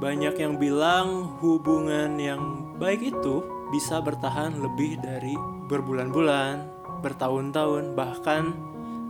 banyak 0.00 0.32
yang 0.40 0.56
bilang 0.56 1.36
hubungan 1.44 2.16
yang 2.16 2.72
baik 2.80 3.12
itu 3.12 3.44
bisa 3.68 4.00
bertahan 4.00 4.56
lebih 4.56 4.96
dari 4.96 5.36
berbulan-bulan, 5.68 6.64
bertahun-tahun, 7.04 7.92
bahkan 7.92 8.56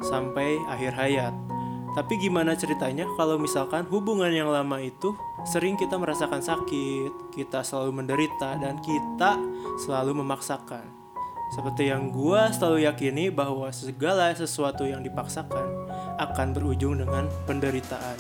sampai 0.03 0.59
akhir 0.67 0.93
hayat. 0.99 1.35
Tapi 1.95 2.19
gimana 2.19 2.59
ceritanya 2.59 3.07
kalau 3.15 3.39
misalkan 3.39 3.87
hubungan 3.87 4.31
yang 4.31 4.51
lama 4.51 4.83
itu 4.83 5.15
sering 5.47 5.79
kita 5.79 5.95
merasakan 5.95 6.43
sakit, 6.43 7.35
kita 7.35 7.63
selalu 7.63 8.03
menderita 8.03 8.59
dan 8.59 8.83
kita 8.83 9.39
selalu 9.87 10.23
memaksakan. 10.23 10.87
Seperti 11.51 11.91
yang 11.91 12.15
gua 12.15 12.51
selalu 12.55 12.87
yakini 12.87 13.27
bahwa 13.31 13.71
segala 13.75 14.31
sesuatu 14.35 14.87
yang 14.87 15.03
dipaksakan 15.03 15.87
akan 16.19 16.49
berujung 16.55 17.03
dengan 17.03 17.27
penderitaan. 17.47 18.19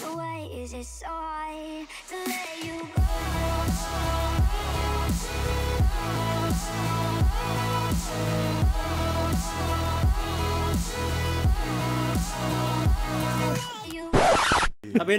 So 0.00 0.16
why 0.16 0.48
is 0.48 0.72
it 0.72 0.88
so 0.88 1.29
Tapi 2.10 2.18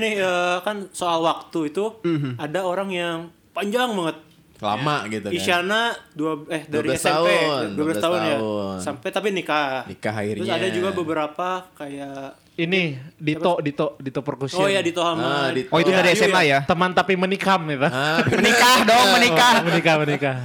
nih 0.03 0.19
eh, 0.19 0.57
kan 0.67 0.91
soal 0.91 1.23
waktu 1.23 1.71
itu 1.71 1.95
ada 2.35 2.59
orang 2.67 2.91
yang 2.91 3.31
panjang 3.55 3.95
banget. 3.95 4.19
Lama 4.59 5.07
gitu 5.07 5.31
kan. 5.31 5.39
Isyana 5.39 5.95
dua 6.11 6.43
eh 6.51 6.67
dari 6.67 6.91
12 6.91 6.99
SMP 6.99 7.07
tahun, 7.07 7.79
12, 7.79 7.87
12 7.87 8.03
tahun, 8.03 8.19
ya. 8.19 8.35
tahun. 8.35 8.75
Sampai 8.83 9.09
tapi 9.15 9.31
nikah. 9.31 9.87
Nikah 9.87 10.11
akhirnya. 10.11 10.43
Terus 10.43 10.51
ada 10.59 10.67
juga 10.75 10.89
beberapa 10.91 11.71
kayak 11.79 12.50
Ini 12.61 12.81
Dito 13.11 13.57
Dito 13.57 13.97
Dito 13.97 14.21
Percussion. 14.21 14.59
Oh 14.59 14.67
ya 14.67 14.79
Dito 14.79 15.01
Hamad. 15.01 15.25
Ah, 15.25 15.49
Dito. 15.49 15.69
Oh 15.69 15.77
itu 15.77 15.89
dari 15.89 16.09
Ayu 16.09 16.19
SMA 16.19 16.41
ya? 16.43 16.59
Teman 16.63 16.93
tapi 16.93 17.13
menikam 17.15 17.65
itu. 17.65 17.81
Ah, 17.83 18.21
Menikah 18.37 18.75
dong, 18.83 19.07
menikah. 19.11 19.53
Oh, 19.55 19.65
menikah 19.67 19.95
menikah. 19.97 20.35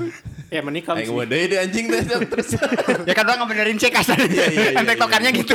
Ya 0.47 0.61
menikah 0.63 0.95
Aing 0.95 1.05
sih. 1.05 1.13
wadah 1.13 1.37
deh 1.37 1.59
anjing 1.59 1.85
teh 1.87 2.01
terus. 2.25 2.55
ya 3.03 3.13
kan 3.13 3.27
orang 3.27 3.39
ngebenerin 3.43 3.77
cek 3.77 3.93
kasar. 3.93 4.17
Iya, 4.17 4.31
iya, 4.47 4.47
iya, 4.49 4.69
Kan 4.73 4.85
tektokannya 4.87 5.31
gitu. 5.35 5.55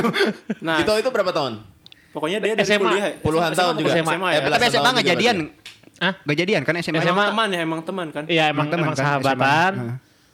Nah, 0.60 0.76
Dito 0.78 0.92
itu 0.94 1.08
berapa 1.08 1.32
tahun? 1.32 1.52
pokoknya 2.12 2.38
dia 2.38 2.52
dari 2.52 2.68
SMA. 2.68 2.84
kuliah. 2.84 3.10
Puluhan 3.18 3.50
SMA 3.50 3.58
tahun 3.58 3.72
apa 3.72 3.80
juga. 3.80 3.90
SMA, 3.96 4.12
Eh, 4.12 4.30
ya. 4.30 4.40
belasan 4.44 4.52
Tapi 4.54 4.68
SMA 4.68 4.84
tahun 4.84 4.94
nggak 4.94 5.08
jadian. 5.10 5.36
Hah? 5.96 6.12
Gak 6.20 6.36
jadian 6.36 6.62
kan 6.62 6.74
SMA? 6.78 6.98
Emang 6.98 7.06
SMA. 7.08 7.24
teman 7.26 7.48
ya, 7.48 7.60
emang 7.62 7.80
teman 7.82 8.06
kan. 8.08 8.24
Iya 8.26 8.44
emang 8.44 8.66
Emang 8.66 8.66
teman 8.68 8.84
emang 8.84 8.94
kan, 8.94 9.02
sahabatan. 9.02 9.72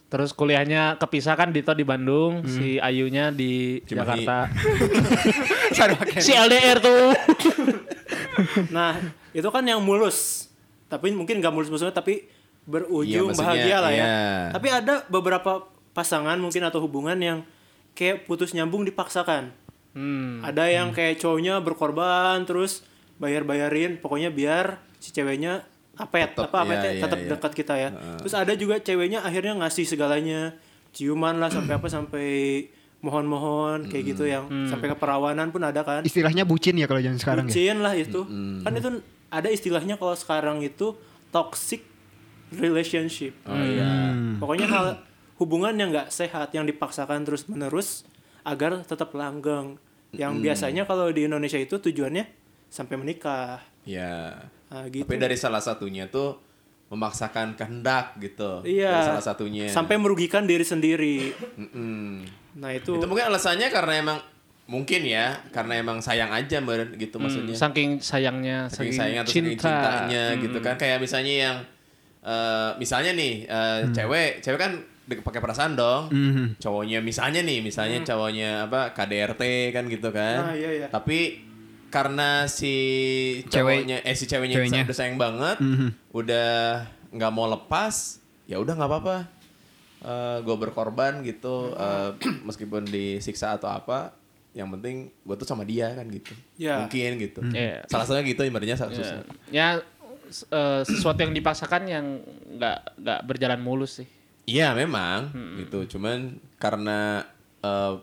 Terus 0.09 0.33
kuliahnya 0.33 0.97
kepisah 0.97 1.37
kan 1.37 1.53
Dito 1.53 1.69
di 1.77 1.85
Bandung, 1.85 2.41
si 2.49 2.81
Ayunya 2.81 3.29
di 3.29 3.77
Cimahi. 3.85 4.25
Jakarta. 4.25 4.37
Si 6.25 6.33
LDR 6.33 6.77
tuh. 6.81 7.13
Nah, 8.75 8.95
itu 9.35 9.45
kan 9.51 9.61
yang 9.61 9.83
mulus. 9.83 10.49
Tapi 10.89 11.13
mungkin 11.13 11.37
nggak 11.43 11.53
mulus-mulusnya 11.53 11.93
tapi 11.93 12.25
berujung 12.65 13.29
maksudnya, 13.29 13.45
bahagia 13.45 13.77
lah 13.77 13.91
ya. 13.91 14.05
iya. 14.05 14.23
Tapi 14.49 14.67
ada 14.71 14.95
beberapa 15.11 15.69
pasangan 15.93 16.39
mungkin 16.39 16.65
atau 16.65 16.81
hubungan 16.81 17.17
yang 17.19 17.39
kayak 17.93 18.25
putus 18.25 18.55
nyambung 18.57 18.87
dipaksakan. 18.87 19.53
Hmm. 19.93 20.41
Ada 20.41 20.71
yang 20.71 20.89
kayak 20.95 21.21
cowoknya 21.21 21.61
berkorban 21.61 22.45
terus 22.49 22.81
bayar-bayarin 23.19 23.99
pokoknya 23.99 24.31
biar 24.31 24.79
si 24.97 25.11
ceweknya 25.11 25.67
apet 25.99 26.31
Tetep, 26.31 26.47
apa 26.47 26.57
apetnya 26.63 26.89
iya, 26.89 26.95
iya, 26.95 27.03
tetap 27.03 27.19
iya. 27.19 27.29
dekat 27.35 27.51
kita 27.53 27.73
ya. 27.75 27.89
Terus 28.23 28.33
ada 28.33 28.53
juga 28.55 28.79
ceweknya 28.79 29.19
akhirnya 29.19 29.53
ngasih 29.59 29.85
segalanya. 29.85 30.55
Ciuman 30.89 31.37
lah 31.37 31.53
sampai 31.53 31.77
apa 31.77 31.87
sampai 31.91 32.29
mohon-mohon 32.99 33.87
kayak 33.87 34.03
gitu 34.15 34.27
yang 34.27 34.47
sampai 34.67 34.91
ke 34.91 34.97
perawanan 34.97 35.51
pun 35.53 35.61
ada 35.63 35.85
kan. 35.85 36.01
Istilahnya 36.01 36.43
bucin 36.47 36.75
ya 36.79 36.87
kalau 36.87 37.03
zaman 37.03 37.19
sekarang 37.19 37.45
ya. 37.45 37.51
Bucin 37.51 37.77
lah 37.83 37.93
itu. 37.93 38.21
Kan 38.63 38.73
itu 38.73 38.89
ada 39.29 39.49
istilahnya 39.51 39.95
kalau 39.99 40.15
sekarang 40.17 40.63
itu 40.65 40.97
toxic 41.29 41.85
relationship. 42.55 43.37
Oh 43.45 43.59
iya. 43.59 44.15
Pokoknya 44.41 44.67
hal 44.71 44.85
hubungan 45.37 45.75
yang 45.77 45.93
nggak 45.93 46.09
sehat 46.09 46.51
yang 46.51 46.65
dipaksakan 46.65 47.23
terus 47.23 47.45
menerus 47.45 48.07
agar 48.41 48.81
tetap 48.83 49.13
langgeng. 49.13 49.77
Yang 50.09 50.41
biasanya 50.41 50.83
kalau 50.89 51.13
di 51.13 51.29
Indonesia 51.29 51.61
itu 51.61 51.77
tujuannya 51.77 52.25
sampai 52.73 52.95
menikah. 52.97 53.61
Ya. 53.85 54.49
Nah, 54.69 54.85
gitu. 54.87 55.01
Tapi 55.01 55.15
dari 55.17 55.33
salah 55.33 55.59
satunya 55.59 56.05
tuh 56.05 56.37
memaksakan 56.87 57.53
kehendak 57.53 58.17
gitu. 58.17 58.61
Iya. 58.63 58.89
Dari 58.91 59.03
salah 59.07 59.23
satunya. 59.23 59.65
Sampai 59.67 59.95
merugikan 59.95 60.45
diri 60.45 60.61
sendiri. 60.61 61.33
Nah, 62.55 62.71
itu, 62.71 62.91
Itu 62.93 63.05
mungkin 63.05 63.29
alasannya 63.29 63.69
karena 63.69 63.93
emang 63.95 64.17
mungkin 64.65 65.01
ya, 65.01 65.33
karena 65.49 65.77
emang 65.77 65.97
sayang 65.97 66.29
aja 66.29 66.61
meren 66.61 66.93
gitu 66.93 67.17
maksudnya. 67.17 67.53
Saking 67.53 67.97
sayangnya, 67.99 68.69
saking 68.69 68.93
saking, 68.93 68.93
sayang 68.95 69.17
atau 69.19 69.31
cinta. 69.31 69.49
saking 69.49 69.57
cintanya 69.59 70.23
gitu 70.37 70.57
kan 70.59 70.75
kayak 70.75 70.97
misalnya 70.99 71.33
yang 71.39 71.57
eh, 72.19 72.69
misalnya 72.75 73.11
nih 73.15 73.33
eh, 73.45 73.79
cewek 73.89 74.29
cewek 74.39 74.59
kan 74.59 74.71
pakai 75.09 75.41
perasaan 75.41 75.73
dong 75.73 76.11
Mhm. 76.11 76.61
cowoknya 76.61 77.01
misalnya 77.01 77.41
nih 77.41 77.63
misalnya 77.63 78.03
cowoknya 78.03 78.69
apa 78.69 78.93
KDRT 78.93 79.41
kan 79.71 79.89
gitu 79.89 80.11
kan 80.11 80.37
Ah, 80.43 80.53
iya, 80.53 80.69
iya. 80.75 80.87
tapi 80.87 81.48
karena 81.89 82.45
si 82.45 82.73
Cewek- 83.43 83.83
cowoknya 83.83 83.97
eh 84.01 84.13
si 84.13 84.25
ceweknya, 84.25 84.55
ceweknya. 84.55 84.81
udah 84.83 84.95
sayang 84.95 85.17
banget 85.17 85.57
Mhm. 85.57 85.89
udah 86.11 86.51
nggak 87.09 87.31
mau 87.31 87.45
lepas 87.45 88.17
ya 88.45 88.57
udah 88.57 88.73
nggak 88.73 88.87
apa-apa 88.87 89.17
gue 90.39 90.55
berkorban 90.57 91.19
gitu 91.21 91.73
eh, 91.73 92.09
meskipun 92.47 92.85
disiksa 92.85 93.53
atau 93.53 93.67
apa 93.67 94.15
yang 94.51 94.71
penting 94.71 95.11
gue 95.19 95.35
tuh 95.35 95.45
sama 95.45 95.61
dia 95.61 95.91
kan 95.91 96.07
gitu 96.07 96.33
Ya. 96.55 96.81
mungkin 96.81 97.17
gitu 97.17 97.41
Iya. 97.45 97.83
salah 97.85 98.03
satunya 98.03 98.25
gitu 98.25 98.41
ibaratnya 98.41 98.73
salah 98.73 98.91
Ya, 98.91 98.97
satunya 98.97 99.23
ya 99.49 99.67
s- 100.25 100.47
eh, 100.47 100.81
sesuatu 100.83 101.19
yang 101.19 101.33
dipaksakan 101.33 101.83
yang 101.85 102.05
nggak 102.51 102.77
nggak 102.97 103.19
berjalan 103.23 103.59
mulus 103.59 103.99
sih. 103.99 104.07
Iya 104.45 104.73
memang 104.73 105.29
gitu, 105.59 105.85
cuman 105.87 106.33
karena 106.55 107.21
eh, 107.59 107.93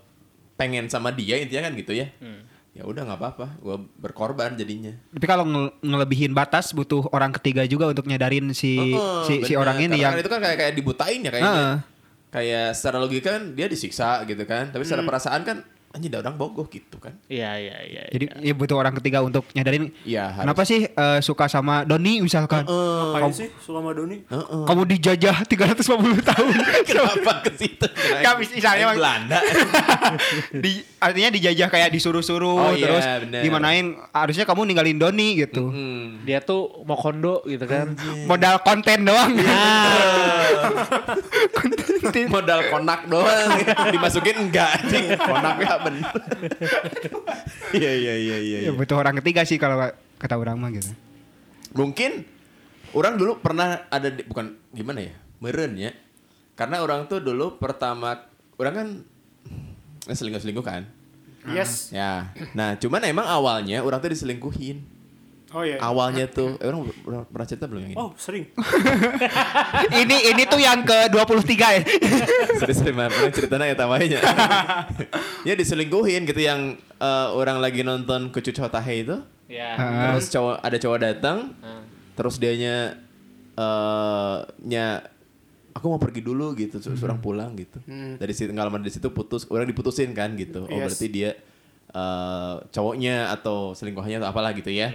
pengen 0.55 0.87
sama 0.87 1.11
dia 1.11 1.37
intinya 1.37 1.65
kan 1.65 1.75
gitu 1.75 1.93
ya. 1.93 2.07
Ya 2.77 2.85
udah 2.85 3.09
nggak 3.09 3.17
apa-apa, 3.17 3.47
gue 3.57 3.77
berkorban 3.97 4.53
jadinya. 4.53 4.93
Tapi 5.17 5.25
kalau 5.25 5.49
nge- 5.49 5.81
ngelebihin 5.81 6.37
batas 6.37 6.77
butuh 6.77 7.09
orang 7.09 7.33
ketiga 7.41 7.65
juga 7.65 7.89
untuk 7.89 8.05
nyadarin 8.05 8.53
si 8.53 8.77
Heeh, 8.77 9.25
si, 9.25 9.35
si 9.49 9.53
orang 9.57 9.81
ini 9.81 9.97
Karena 9.97 10.13
yang 10.13 10.21
itu 10.21 10.29
kan 10.29 10.41
kayak 10.45 10.57
kayak 10.61 10.73
dibutain 10.77 11.21
ya 11.25 11.31
kayaknya. 11.33 11.57
Heeh. 11.57 11.77
Kayak 12.29 12.67
secara 12.77 13.01
logika 13.01 13.41
kan 13.41 13.57
dia 13.57 13.65
disiksa 13.65 14.21
gitu 14.29 14.45
kan, 14.45 14.69
tapi 14.69 14.85
secara 14.85 15.09
perasaan 15.09 15.41
kan 15.41 15.65
anjing 15.97 16.09
ada 16.09 16.21
orang 16.21 16.37
bogoh 16.37 16.67
gitu 16.67 16.97
kan. 16.97 17.17
Iya 17.27 17.57
iya 17.57 17.77
iya. 17.83 18.03
jadi 18.09 18.25
ya 18.39 18.53
butuh 18.53 18.77
orang 18.77 18.93
ketiga 18.95 19.21
untuk 19.21 19.49
nyadarin 19.51 19.89
Iya, 20.03 20.37
kenapa 20.37 20.63
sih 20.63 20.85
eh, 20.87 21.19
suka 21.21 21.47
sama 21.47 21.83
Doni 21.83 22.21
misalkan 22.21 22.63
ngapain 22.63 23.33
sih 23.33 23.49
suka 23.59 23.81
sama 23.81 23.91
Doni? 23.91 24.21
Heeh. 24.23 24.63
kamu 24.65 24.83
dijajah 24.87 25.37
350 25.43 25.81
tahun 26.23 26.53
Kenapa 26.89 27.33
ke 27.41 27.51
situ? 27.55 27.87
Nggak, 27.89 28.35
misalnya. 28.39 28.93
Belanda. 28.93 29.39
di 30.63 30.71
artinya 30.97 31.31
dijajah 31.31 31.69
kayak 31.69 31.89
disuruh-suruh 31.91 32.55
Oh, 32.57 32.73
iya, 32.73 32.85
terus 32.85 33.05
bener. 33.25 33.41
dimanain 33.43 33.87
harusnya 34.11 34.45
kamu 34.45 34.65
ninggalin 34.65 34.97
Doni 34.97 35.29
gitu 35.39 35.69
Hmm. 35.69 36.21
Dia 36.23 36.41
tuh 36.41 36.83
mau 36.83 36.95
kondo 36.95 37.41
gitu 37.45 37.65
kan. 37.65 37.97
modal 38.25 38.61
konten 38.61 39.03
doang 39.03 39.33
Modal 42.29 42.61
konak 42.69 43.07
doang 43.07 43.51
dimasukin 43.89 44.37
enggak 44.41 44.69
anjing. 44.77 45.05
Konaknya 45.17 45.79
bener. 45.87 46.07
Iya 47.77 47.93
iya 47.93 48.15
iya 48.17 48.37
iya. 48.39 48.59
ya 48.69 48.73
butuh 48.73 48.97
orang 48.97 49.19
ketiga 49.21 49.43
sih 49.43 49.59
kalau 49.59 49.77
kata 50.17 50.35
orang 50.39 50.57
mah 50.57 50.71
gitu 50.71 50.91
mungkin 51.75 52.25
orang 52.97 53.19
dulu 53.21 53.43
pernah 53.43 53.85
ada 53.93 54.09
di, 54.09 54.23
bukan 54.25 54.57
gimana 54.73 55.03
ya 55.03 55.15
meren 55.43 55.77
ya 55.77 55.93
karena 56.57 56.81
orang 56.81 57.05
tuh 57.05 57.21
dulu 57.21 57.61
pertama 57.61 58.17
orang 58.57 58.73
kan 58.73 58.89
selingkuh 60.09 60.41
selingkuh 60.41 60.65
kan 60.65 60.87
Yes. 61.47 61.95
ya 61.95 62.35
nah 62.59 62.75
cuman 62.75 63.07
emang 63.07 63.27
awalnya 63.29 63.79
orang 63.85 64.03
tuh 64.03 64.11
diselingkuhin 64.11 64.83
Oh 65.55 65.63
iya. 65.63 65.79
awalnya 65.79 66.27
tuh 66.27 66.59
eh, 66.59 66.67
orang, 66.67 66.91
pernah 67.31 67.47
cerita 67.47 67.71
belum 67.71 67.87
yang 67.87 67.93
ini? 67.95 67.99
Oh, 68.03 68.11
sering. 68.19 68.51
ini 70.03 70.35
ini 70.35 70.43
tuh 70.43 70.59
yang 70.59 70.83
ke 70.83 71.07
23 71.07 71.47
ya? 71.47 71.81
Serius 72.61 72.83
serius 72.83 72.97
man 72.97 73.15
orang 73.15 73.31
ceritanya 73.31 73.67
ya 73.71 73.77
tamanya 73.79 74.19
ya 75.47 75.55
diselingkuhin 75.61 76.27
gitu 76.27 76.43
yang 76.43 76.75
eh, 76.99 77.29
orang 77.31 77.63
lagi 77.63 77.87
nonton 77.87 78.35
Kucu 78.35 78.51
Chotahe 78.51 79.07
itu. 79.07 79.17
Ya. 79.47 79.79
terus 80.11 80.27
cowok 80.35 80.59
ada 80.59 80.77
cowok 80.83 80.99
datang. 80.99 81.39
Ah. 81.63 81.87
terus 82.19 82.43
dianya 82.43 82.99
eh 83.55 84.39
nya 84.67 85.07
aku 85.71 85.87
mau 85.95 86.03
pergi 86.03 86.27
dulu 86.27 86.59
gitu. 86.59 86.83
Terus 86.83 86.99
orang 87.07 87.23
pulang 87.23 87.55
gitu. 87.55 87.79
Dari 88.19 88.33
situ 88.35 88.51
nggak 88.51 88.67
lama 88.67 88.83
dari 88.83 88.91
situ 88.91 89.15
putus 89.15 89.47
orang 89.47 89.71
diputusin 89.71 90.11
kan 90.11 90.35
gitu. 90.35 90.67
Oh 90.67 90.75
Yes. 90.75 90.91
berarti 90.91 91.07
dia 91.07 91.31
eh 91.87 92.55
cowoknya 92.75 93.31
atau 93.31 93.79
selingkuhannya 93.79 94.19
atau 94.19 94.29
apalah 94.35 94.51
gitu 94.51 94.75
ya 94.75 94.91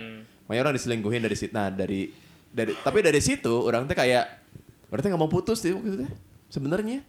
makanya 0.52 0.68
orang 0.68 0.76
diselingkuhin 0.76 1.24
dari 1.24 1.34
situ 1.34 1.56
nah 1.56 1.72
dari 1.72 2.12
dari 2.52 2.76
tapi 2.76 3.00
dari 3.00 3.24
situ 3.24 3.64
orang 3.64 3.88
tuh 3.88 3.96
kayak 3.96 4.28
berarti 4.92 5.08
nggak 5.08 5.18
mau 5.18 5.32
putus 5.32 5.64
sih 5.64 5.72
waktu 5.72 5.88
itu 5.88 5.98
teh 6.04 6.12
sebenarnya 6.50 7.00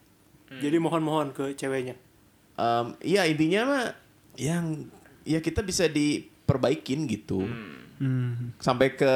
Jadi 0.53 0.77
mohon-mohon 0.79 1.33
ke 1.33 1.56
ceweknya. 1.56 1.97
Em, 2.55 2.87
iya 3.03 3.25
intinya 3.25 3.61
mah 3.65 3.85
yang 4.37 4.87
ya 5.25 5.41
kita 5.41 5.61
bisa 5.61 5.89
diperbaikin 5.89 7.09
gitu 7.09 7.43
Hmm. 7.99 8.53
sampai 8.59 8.93
ke 8.93 9.15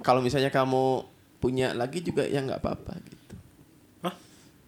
kalau 0.00 0.20
misalnya 0.20 0.48
kamu 0.48 1.02
punya 1.36 1.72
lagi 1.72 1.98
juga 1.98 2.24
ya 2.24 2.40
nggak 2.40 2.60
apa-apa 2.60 2.92
gitu. 3.02 3.34
Hah? 4.00 4.14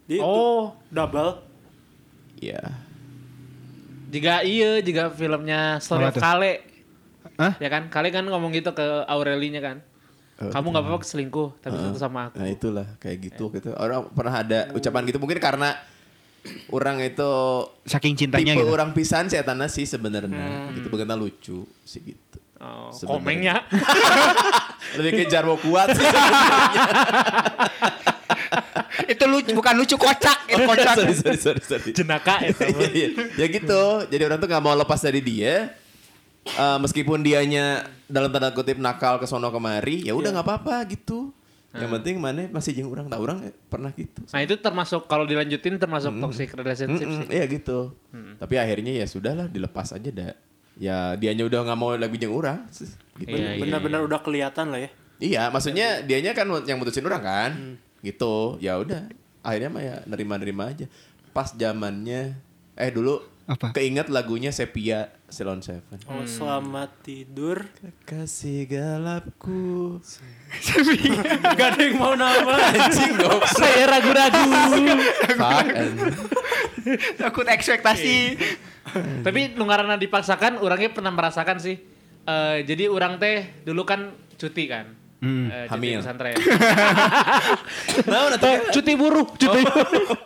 Dia 0.04 0.20
Oh, 0.20 0.76
double. 0.88 1.40
Ya. 2.36 2.60
jika 4.08 4.40
iya, 4.42 4.80
jika 4.80 5.12
filmnya 5.12 5.76
Story 5.78 6.08
of? 6.08 6.16
Kale. 6.16 6.67
Hah? 7.38 7.54
Ya 7.62 7.70
kan? 7.70 7.86
Kale 7.88 8.10
kan 8.10 8.26
ngomong 8.26 8.50
gitu 8.50 8.74
ke 8.74 9.06
Aurelinya 9.06 9.62
kan. 9.62 9.78
Oh, 10.38 10.50
Kamu 10.54 10.70
nggak 10.70 10.84
apa-apa 10.86 11.02
selingkuh, 11.02 11.58
tapi 11.58 11.74
satu 11.74 11.98
sama 11.98 12.30
aku. 12.30 12.38
Nah 12.38 12.46
itulah 12.46 12.86
kayak 13.02 13.18
gitu 13.30 13.50
gitu. 13.50 13.74
Orang 13.74 14.10
pernah 14.14 14.42
ada 14.42 14.70
ucapan 14.70 15.02
gitu 15.10 15.18
mungkin 15.18 15.38
karena 15.42 15.74
orang 16.70 17.02
itu 17.02 17.30
Saking 17.82 18.14
cintanya 18.14 18.54
tipe 18.54 18.62
gitu. 18.62 18.70
orang 18.70 18.94
pisan 18.94 19.26
sih 19.26 19.42
tanah 19.42 19.66
sih 19.66 19.82
sebenarnya 19.82 20.70
gitu 20.78 20.86
begitu 20.94 21.14
lucu 21.18 21.58
sih 21.82 22.00
gitu. 22.14 22.38
Oh, 22.58 22.90
komengnya. 22.90 23.62
Lebih 24.98 25.22
ke 25.22 25.24
jarwo 25.30 25.54
kuat 25.58 25.94
sih. 25.94 26.02
itu 29.14 29.24
lucu 29.30 29.50
bukan 29.54 29.74
lucu 29.78 29.94
kocak, 29.94 30.38
itu 30.50 30.62
kocak. 30.66 30.94
sorry, 30.98 31.14
sorry, 31.14 31.38
sorry, 31.38 31.62
sorry. 31.62 31.90
Jenaka 31.94 32.42
itu. 32.42 32.62
Iya, 32.66 32.88
iya. 32.90 33.08
ya 33.38 33.46
gitu. 33.46 33.82
Jadi 34.10 34.22
orang 34.26 34.38
tuh 34.42 34.48
nggak 34.50 34.62
mau 34.62 34.74
lepas 34.74 34.98
dari 35.02 35.22
dia. 35.22 35.70
Eh, 36.56 36.78
meskipun 36.80 37.20
dianya 37.20 37.84
dalam 38.08 38.32
tanda 38.32 38.54
kutip 38.56 38.80
nakal 38.80 39.20
ke 39.20 39.26
sono 39.28 39.52
kemari, 39.52 40.06
ya 40.06 40.16
udah 40.16 40.32
nggak 40.32 40.46
apa-apa 40.46 40.88
gitu. 40.88 41.34
Yang 41.68 42.00
penting 42.00 42.16
mana 42.16 42.48
masih 42.48 42.72
jeng 42.72 42.88
orang 42.88 43.12
tak 43.12 43.20
orang 43.20 43.38
eh, 43.44 43.54
pernah 43.68 43.92
gitu. 43.92 44.24
Nah 44.32 44.40
itu 44.40 44.56
termasuk 44.56 45.04
kalau 45.04 45.28
dilanjutin 45.28 45.76
termasuk 45.76 46.16
toxic 46.16 46.48
relationship 46.56 47.04
Mm-mm, 47.04 47.28
sih. 47.28 47.36
Iya 47.36 47.44
gitu. 47.46 47.92
Tapi 48.40 48.54
akhirnya 48.56 48.92
ya 48.96 49.06
sudahlah 49.06 49.46
dilepas 49.46 49.92
aja 49.92 50.08
dah. 50.08 50.32
Ya 50.78 51.14
dianya 51.20 51.44
udah 51.44 51.68
nggak 51.68 51.78
mau 51.78 51.92
lagi 51.92 52.16
jeng 52.16 52.32
orang. 52.32 52.64
Gitu. 52.72 53.28
Iya, 53.28 53.58
iya. 53.58 53.60
Benar-benar 53.60 54.00
udah 54.08 54.18
kelihatan 54.24 54.72
lah 54.72 54.80
ya. 54.80 54.90
Iya, 55.18 55.42
maksudnya 55.50 56.00
dianya 56.06 56.32
kan 56.32 56.48
yang 56.64 56.78
mutusin 56.80 57.04
orang 57.04 57.22
kan. 57.22 57.50
Gitu. 58.00 58.56
Ya 58.64 58.80
udah. 58.80 59.04
Akhirnya 59.44 59.70
mah 59.70 59.82
ya 59.84 59.96
nerima-nerima 60.08 60.72
aja. 60.72 60.88
Pas 61.36 61.52
zamannya 61.52 62.34
eh 62.78 62.90
dulu 62.90 63.20
Apa? 63.44 63.76
keinget 63.76 64.08
lagunya 64.08 64.54
Sepia 64.54 65.12
Ceylon 65.28 65.60
Seven. 65.60 66.00
Oh, 66.08 66.24
selamat 66.24 67.04
tidur. 67.04 67.60
Kasih 68.08 68.64
gelapku. 68.64 70.00
Gak 71.52 71.68
ada 71.76 71.80
yang 71.84 72.00
mau 72.00 72.16
nama. 72.16 72.56
Anjing 72.72 73.12
dong. 73.20 73.44
Saya 73.52 73.92
ragu-ragu. 73.92 74.48
Takut 77.20 77.44
ekspektasi. 77.44 78.40
Tapi 79.20 79.52
nu 79.52 79.68
dipaksakan, 80.00 80.64
orangnya 80.64 80.96
pernah 80.96 81.12
merasakan 81.12 81.60
sih. 81.60 81.76
Eh, 82.28 82.56
jadi 82.64 82.88
orang 82.88 83.20
teh 83.20 83.64
dulu 83.68 83.84
kan 83.84 84.16
cuti 84.40 84.64
kan. 84.64 84.96
Hmm. 85.18 85.50
Eh, 85.50 85.66
cuti 85.66 85.74
Hamil. 85.74 85.98
pesantren. 85.98 86.34
Nah, 88.06 88.38
Eh, 88.38 88.58
cuti 88.70 88.92
buruh, 88.94 89.26
cuti 89.34 89.60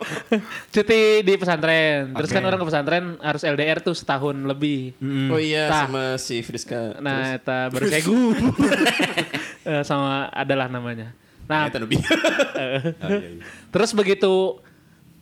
cuti 0.77 0.99
di 1.25 1.33
pesantren. 1.33 2.13
Terus 2.13 2.29
Oke. 2.29 2.35
kan 2.37 2.43
orang 2.45 2.59
ke 2.61 2.67
pesantren 2.69 3.05
harus 3.17 3.41
LDR 3.41 3.81
tuh 3.81 3.97
setahun 3.97 4.37
lebih. 4.45 4.93
Oh 5.33 5.41
iya 5.41 5.65
Tah. 5.65 5.89
sama 5.89 6.03
si 6.21 6.45
Friska. 6.45 7.01
Nah, 7.01 7.33
eta 7.41 7.73
baru 7.73 7.85
kayak 7.89 8.05
gue. 8.05 8.37
Eh, 9.63 9.79
sama 9.87 10.27
adalah 10.27 10.67
namanya. 10.67 11.15
Nah, 11.47 11.71
Nah. 11.71 11.79
Oh, 11.79 11.87
iya, 11.87 12.03
iya. 12.99 13.39
terus 13.71 13.95
begitu 13.95 14.59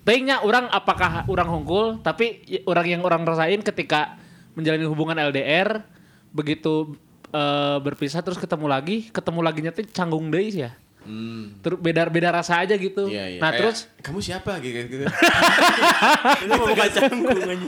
Tengnya 0.02 0.42
orang 0.42 0.66
apakah 0.74 1.30
orang 1.30 1.46
hongkul, 1.46 2.02
tapi 2.02 2.42
orang 2.66 2.86
yang 2.90 3.02
orang 3.06 3.22
rasain 3.22 3.62
ketika 3.62 4.18
menjalani 4.58 4.90
hubungan 4.90 5.14
LDR 5.14 5.86
begitu 6.34 6.98
eh, 7.32 7.78
berpisah 7.80 8.20
terus 8.20 8.38
ketemu 8.38 8.68
lagi, 8.68 9.08
ketemu 9.10 9.40
laginya 9.40 9.72
tuh 9.72 9.84
canggung 9.88 10.28
deh 10.28 10.46
sih 10.46 10.64
ya. 10.64 10.72
Hmm. 11.02 11.58
Terus 11.66 11.82
beda 11.82 12.06
beda 12.08 12.30
rasa 12.30 12.62
aja 12.62 12.78
gitu. 12.78 13.10
Iya, 13.10 13.26
iya. 13.26 13.40
Nah 13.42 13.50
Kayak, 13.50 13.60
terus 13.66 13.78
kamu 14.06 14.20
siapa 14.22 14.62
gitu 14.62 14.86
gitu. 14.86 15.06
Ini 16.46 16.52
mau 16.52 16.70
buka 16.70 16.86
canggung 16.94 17.42
aja. 17.42 17.68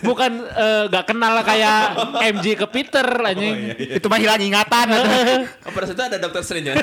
bukan 0.00 0.32
eh, 0.46 0.82
gak 0.86 1.04
kenal 1.10 1.34
kayak 1.42 1.80
MJ 2.38 2.46
ke 2.54 2.66
Peter 2.70 3.02
Oh, 3.02 3.26
anjing. 3.26 3.74
iya, 3.74 3.98
itu 3.98 4.06
mah 4.06 4.22
hilang 4.22 4.38
ingatan. 4.38 4.86
Oh, 5.66 5.74
pada 5.74 5.90
saat 5.90 5.98
itu 5.98 6.04
ada 6.06 6.18
dokter 6.22 6.42
Strange. 6.46 6.70
ya? 6.70 6.74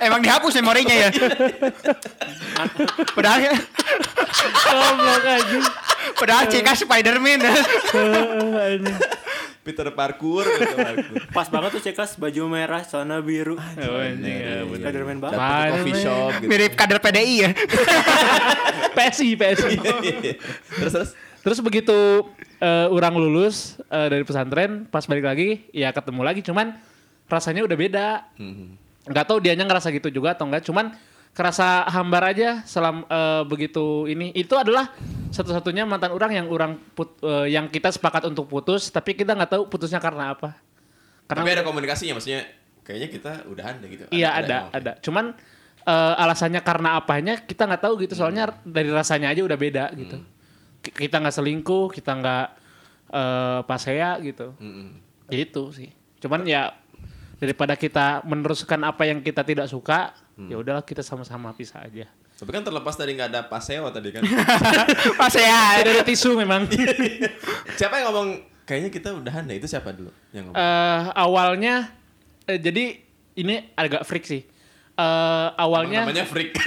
Emang 0.00 0.24
dihapus 0.24 0.56
memorinya 0.56 0.96
ya. 0.96 1.08
padahal 3.12 3.40
ya, 3.44 3.54
Goblok 4.64 5.24
padahal 6.16 6.44
CK 6.48 6.68
Spiderman. 6.80 7.40
Peter 9.60 9.86
Parkour, 9.92 10.44
Peter 10.48 10.76
Parkour. 10.76 11.20
Pas 11.36 11.46
banget 11.52 11.70
tuh 11.76 11.82
cekas 11.84 12.16
baju 12.16 12.42
merah, 12.48 12.80
celana 12.80 13.20
biru. 13.20 13.60
Oh, 13.60 14.00
anjing. 14.00 14.40
Spiderman 14.80 15.20
banget. 15.20 15.38
Coffee 15.38 15.96
shop 16.00 16.30
gitu. 16.40 16.48
Mirip 16.48 16.72
kader 16.74 16.98
PDI 16.98 17.34
ya. 17.44 17.50
PSI, 18.96 19.36
PSI. 19.36 19.76
terus 20.80 20.92
terus 20.92 21.10
Terus 21.40 21.58
begitu 21.64 22.28
eh, 22.60 22.86
orang 22.92 23.16
lulus 23.16 23.80
eh, 23.88 24.08
dari 24.12 24.24
pesantren, 24.28 24.84
pas 24.84 25.04
balik 25.08 25.24
lagi, 25.24 25.64
ya 25.72 25.88
ketemu 25.88 26.20
lagi. 26.20 26.40
Cuman 26.44 26.76
rasanya 27.32 27.64
udah 27.64 27.76
beda. 27.76 28.08
Nggak 29.08 29.24
tahu 29.24 29.38
dianya 29.40 29.64
ngerasa 29.64 29.88
gitu 29.88 30.12
juga 30.12 30.36
atau 30.36 30.44
enggak. 30.44 30.68
Cuman 30.68 30.92
kerasa 31.30 31.86
hambar 31.86 32.34
aja 32.34 32.60
selam 32.64 33.06
eh, 33.06 33.42
begitu 33.46 34.04
ini. 34.04 34.30
Itu 34.32 34.58
adalah 34.58 34.90
satu-satunya 35.30 35.86
mantan 35.86 36.10
orang 36.10 36.32
yang 36.34 36.46
orang 36.50 36.76
put- 36.92 37.22
eh, 37.22 37.54
yang 37.54 37.66
kita 37.66 37.88
sepakat 37.88 38.26
untuk 38.26 38.46
putus, 38.46 38.90
tapi 38.90 39.14
kita 39.14 39.32
nggak 39.32 39.50
tahu 39.50 39.62
putusnya 39.66 39.98
karena 39.98 40.34
apa. 40.34 40.58
Karena 41.24 41.46
Tapi 41.46 41.50
ada 41.54 41.62
komunikasinya 41.62 42.18
maksudnya 42.18 42.42
kayaknya 42.82 43.08
kita 43.08 43.32
udahan 43.46 43.78
deh 43.78 43.88
gitu. 43.88 44.04
Iya 44.10 44.30
ada? 44.34 44.58
Oke. 44.66 44.74
ada. 44.76 44.92
Cuman 44.98 45.24
eh, 45.80 46.14
alasannya 46.18 46.60
karena 46.60 46.98
apanya 46.98 47.34
kita 47.38 47.64
nggak 47.64 47.82
tahu 47.82 47.94
gitu. 48.02 48.14
Soalnya 48.14 48.50
dari 48.66 48.90
rasanya 48.90 49.30
aja 49.30 49.40
udah 49.40 49.56
beda 49.56 49.84
gitu. 49.94 50.18
Ki- 50.82 51.06
Kita 51.06 51.22
nggak 51.22 51.34
selingkuh, 51.34 51.88
kita 51.90 52.10
nggak 52.12 52.46
eh 53.10 53.60
pasea 53.64 54.18
gitu. 54.20 54.54
Mm-mm. 54.58 54.88
Gitu 55.26 55.70
sih. 55.70 55.90
Cuman 56.18 56.42
ya 56.42 56.74
daripada 57.40 57.74
kita 57.74 58.20
meneruskan 58.28 58.84
apa 58.84 59.08
yang 59.08 59.24
kita 59.24 59.40
tidak 59.40 59.66
suka, 59.66 60.12
ya 60.36 60.60
udahlah 60.60 60.84
kita 60.84 61.00
sama-sama 61.00 61.56
pisah 61.56 61.88
aja. 61.88 62.06
Tapi 62.40 62.50
kan 62.56 62.64
terlepas 62.64 62.96
dari 62.96 63.12
nggak 63.16 63.28
ada 63.36 63.42
paseo 63.44 63.84
tadi 63.92 64.16
kan. 64.16 64.24
Pas 65.20 65.34
ya. 65.36 65.84
Tidak 65.84 65.92
ada 65.92 66.04
tisu 66.08 66.40
memang. 66.40 66.64
siapa 67.80 68.00
yang 68.00 68.08
ngomong 68.08 68.28
kayaknya 68.64 68.88
kita 68.88 69.12
udahan 69.12 69.44
deh 69.44 69.60
itu 69.60 69.68
siapa 69.68 69.92
dulu 69.92 70.08
yang 70.32 70.48
ngomong? 70.48 70.56
Eh 70.56 71.00
awalnya 71.20 71.92
eh, 72.48 72.56
jadi 72.56 72.96
ini 73.36 73.76
agak 73.76 74.08
freak 74.08 74.24
sih. 74.24 74.40
Eh 74.96 75.48
awalnya 75.52 76.08
Namanya 76.08 76.24
freak. 76.24 76.56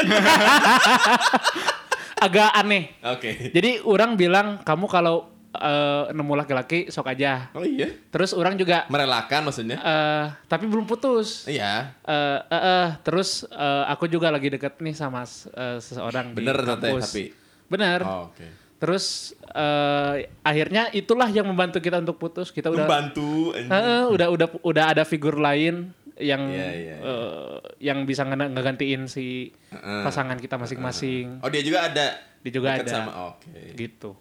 agak 2.29 2.49
aneh. 2.53 2.93
Oke. 3.09 3.49
Jadi 3.49 3.81
orang 3.81 4.13
bilang 4.13 4.61
kamu 4.61 4.85
kalau 4.85 5.32
eh, 5.53 6.03
nemu 6.09 6.33
laki-laki 6.35 6.87
sok 6.87 7.07
aja. 7.07 7.49
Oh 7.51 7.61
iya. 7.61 7.87
Terus 8.09 8.31
orang 8.31 8.53
juga 8.53 8.83
Merelakan 8.87 9.45
maksudnya? 9.45 9.77
eh 9.77 10.25
tapi 10.45 10.65
belum 10.65 10.83
putus. 10.83 11.45
Iya. 11.45 11.93
Eh 12.01 12.39
eh, 12.43 12.61
eh, 12.61 12.87
terus 13.01 13.45
eh, 13.45 13.83
aku 13.85 14.05
juga 14.05 14.27
lagi 14.27 14.49
deket 14.49 14.77
nih 14.79 14.91
sama 14.91 15.21
eh, 15.23 15.77
seseorang 15.77 16.33
Bener 16.33 16.57
di 16.57 16.65
kampus. 16.65 17.01
tapi. 17.03 17.23
Bener. 17.65 17.99
Oh, 18.01 18.27
oke. 18.27 18.47
Terus 18.75 19.31
eh, 19.47 20.13
akhirnya 20.41 20.91
itulah 20.91 21.27
yang 21.27 21.45
membantu 21.45 21.79
kita 21.79 21.97
untuk 21.97 22.17
putus. 22.17 22.49
Kita 22.49 22.67
udah 22.67 22.83
Membantu. 22.83 23.53
Eh, 23.53 23.65
udah 24.05 24.27
udah 24.27 24.47
udah 24.59 24.85
ada 24.89 25.03
figur 25.03 25.37
lain 25.37 25.89
yang 26.13 26.45
Iya, 26.45 26.67
iya, 26.69 26.69
iya. 26.77 26.95
eh, 26.99 27.55
yang 27.81 28.03
bisa 28.03 28.21
nge- 28.21 28.51
ngegantiin 28.51 29.07
si 29.07 29.49
Heeh. 29.71 30.01
pasangan 30.03 30.37
kita 30.37 30.57
masing-masing. 30.57 31.39
Oh 31.39 31.47
dia 31.47 31.61
juga 31.61 31.87
ada. 31.87 32.21
Dia 32.39 32.51
juga 32.51 32.75
Dekat 32.75 32.85
ada. 32.85 32.93
Sama. 32.93 33.11
Oke. 33.31 33.73
Gitu. 33.73 34.11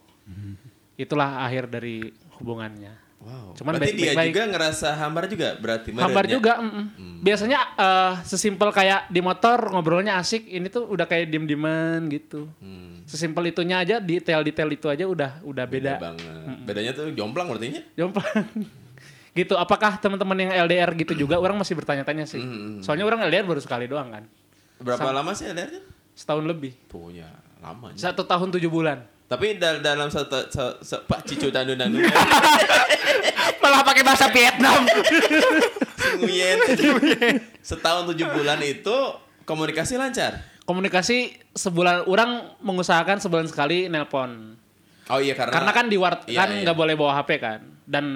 Itulah 0.94 1.40
akhir 1.40 1.68
dari 1.68 2.08
hubungannya. 2.36 3.00
Wow. 3.18 3.54
Cuman 3.54 3.78
Berarti 3.78 3.86
baik- 3.86 3.96
dia 3.96 4.06
baik-baik. 4.10 4.28
juga 4.28 4.42
ngerasa 4.50 4.88
hambar 4.96 5.24
juga 5.26 5.48
berarti. 5.54 5.88
Hambar 5.92 6.10
badannya? 6.20 6.34
juga. 6.34 6.52
mm-mm. 6.58 6.86
Biasanya 7.22 7.60
eh, 7.72 8.12
sesimpel 8.24 8.68
kayak 8.68 9.06
di 9.06 9.20
motor 9.20 9.70
ngobrolnya 9.70 10.18
asik, 10.18 10.42
ini 10.44 10.66
tuh 10.66 10.84
udah 10.84 11.06
kayak 11.06 11.30
diem-dieman 11.30 12.02
gitu. 12.08 12.50
Hmm. 12.58 13.06
Sesimpel 13.06 13.46
itunya 13.48 13.78
aja, 13.78 13.96
detail-detail 13.96 14.68
itu 14.68 14.86
aja 14.86 15.04
udah 15.04 15.38
udah 15.40 15.64
Beda, 15.64 15.94
beda. 15.94 16.02
banget. 16.02 16.56
Bedanya 16.62 16.92
tuh 16.92 17.06
jomplang 17.12 17.46
berarti 17.46 17.66
nya? 17.70 17.82
Jomplang. 17.94 18.26
gitu. 19.38 19.54
Apakah 19.54 19.96
teman-teman 19.96 20.36
yang 20.36 20.50
LDR 20.60 20.90
gitu 20.96 21.14
juga 21.16 21.38
orang 21.38 21.54
masih 21.56 21.72
bertanya-tanya 21.72 22.26
sih. 22.26 22.42
Mm-mm. 22.42 22.82
Soalnya 22.82 23.06
orang 23.06 23.22
LDR 23.22 23.46
baru 23.46 23.62
sekali 23.62 23.86
doang 23.86 24.10
kan. 24.10 24.26
Berapa 24.76 24.98
Sam- 25.00 25.14
lama 25.14 25.30
sih 25.32 25.46
LDR-nya? 25.46 25.78
Setahun 26.12 26.42
lebih. 26.42 26.74
Tuh 26.84 27.14
ya 27.14 27.30
lama. 27.58 27.94
Satu 27.94 28.26
tahun 28.26 28.50
tujuh 28.50 28.66
bulan. 28.66 29.06
Tapi 29.32 29.56
dal- 29.56 29.80
dalam 29.80 30.06
satu 30.06 30.44
se, 30.46 30.60
se, 30.82 30.96
Pak 31.00 31.24
Cicu 31.24 31.48
Dandu 31.48 31.72
Dandu 31.72 32.04
Malah 33.62 33.80
pakai 33.80 34.02
bahasa 34.02 34.28
Vietnam. 34.28 34.84
Nguyen. 36.18 36.58
Setahun 37.60 38.04
tujuh 38.06 38.28
bulan 38.28 38.60
itu 38.60 38.96
komunikasi 39.44 39.96
lancar. 39.96 40.44
Komunikasi 40.62 41.32
sebulan 41.50 42.04
orang 42.04 42.30
mengusahakan 42.60 43.18
sebulan 43.18 43.46
sekali 43.46 43.86
nelpon. 43.86 44.60
Oh 45.08 45.18
iya 45.18 45.32
karena 45.32 45.50
Karena 45.50 45.72
kan 45.72 45.86
di 45.86 45.96
wart 45.96 46.24
Iya, 46.24 46.38
kan 46.38 46.48
iya. 46.52 46.62
nggak 46.62 46.76
boleh 46.76 46.94
bawa 46.94 47.16
HP 47.16 47.30
kan. 47.38 47.60
dan 47.82 48.06